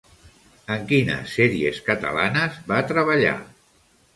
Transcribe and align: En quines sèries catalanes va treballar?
En 0.75 0.87
quines 0.91 1.35
sèries 1.39 1.81
catalanes 1.91 2.59
va 2.73 2.81
treballar? 2.93 3.37